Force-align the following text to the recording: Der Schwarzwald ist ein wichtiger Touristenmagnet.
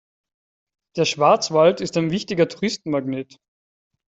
Der 0.95 1.05
Schwarzwald 1.05 1.79
ist 1.79 1.95
ein 1.95 2.09
wichtiger 2.09 2.47
Touristenmagnet. 2.47 3.37